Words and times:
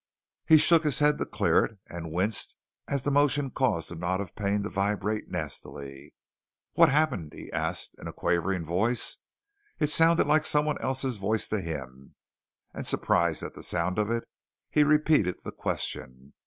He 0.47 0.57
shook 0.57 0.83
his 0.83 0.97
head 0.97 1.19
to 1.19 1.27
clear 1.27 1.63
it 1.63 1.77
and 1.85 2.11
winced 2.11 2.55
as 2.87 3.03
the 3.03 3.11
motion 3.11 3.51
caused 3.51 3.89
the 3.91 3.95
knot 3.95 4.19
of 4.19 4.35
pain 4.35 4.63
to 4.63 4.69
vibrate 4.71 5.29
nastily. 5.29 6.15
"What 6.73 6.89
happened?" 6.89 7.33
he 7.35 7.51
asked 7.51 7.93
in 7.99 8.07
a 8.07 8.11
quavering 8.11 8.65
voice. 8.65 9.17
It 9.77 9.91
sounded 9.91 10.25
like 10.25 10.43
someone 10.43 10.81
else's 10.81 11.17
voice 11.17 11.47
to 11.49 11.61
him, 11.61 12.15
and 12.73 12.87
surprised 12.87 13.43
at 13.43 13.53
the 13.53 13.61
sound 13.61 13.99
of 13.99 14.09
it 14.09 14.23
he 14.71 14.83
repeated 14.83 15.35
the 15.43 15.51
question. 15.51 16.33